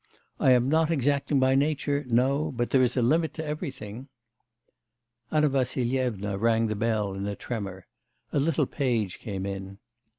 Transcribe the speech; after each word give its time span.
I 0.39 0.49
am 0.53 0.67
not 0.67 0.89
exacting 0.89 1.39
by 1.39 1.53
nature, 1.53 2.03
no, 2.07 2.51
but 2.51 2.71
there 2.71 2.81
is 2.81 2.97
a 2.97 3.03
limit 3.03 3.35
to 3.35 3.45
everything.' 3.45 4.07
Anna 5.29 5.47
Vassilyevna 5.47 6.39
rang 6.39 6.65
the 6.65 6.75
bell 6.75 7.13
in 7.13 7.27
a 7.27 7.35
tremor. 7.35 7.85
A 8.33 8.39
little 8.39 8.65
page 8.65 9.19
came 9.19 9.45
in. 9.45 9.77